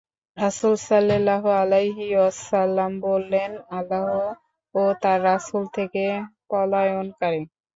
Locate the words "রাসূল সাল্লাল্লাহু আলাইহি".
0.37-2.05